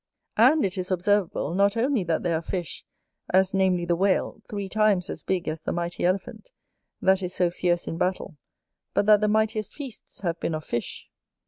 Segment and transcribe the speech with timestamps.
[0.39, 2.83] And it is observable, not only that there are fish,
[3.29, 6.49] as namely the Whale, three times as big as the mighty Elephant,
[7.03, 8.35] that is so fierce in battle,
[8.95, 11.07] but that the mightiest feasts have been of fish.